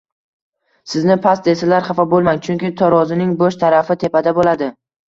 Sizni 0.93 1.17
past 1.27 1.51
desalar 1.51 1.85
xafa 1.91 2.07
boʻlmang, 2.15 2.43
chunki 2.49 2.75
tarozining 2.83 3.39
boʻsh 3.45 3.63
tarafi 3.67 4.03
tepada 4.07 4.39
boʻladi! 4.43 4.75